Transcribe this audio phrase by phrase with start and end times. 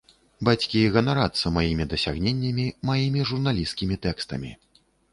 [0.47, 4.51] Бацькі ганарацца маімі дасягненнямі, маімі журналісцкімі тэкстамі.